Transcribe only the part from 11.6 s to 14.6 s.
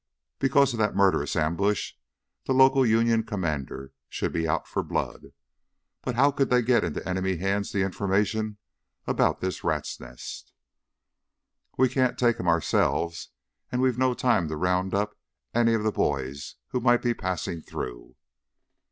"We can't take 'em ourselves, and we've no time to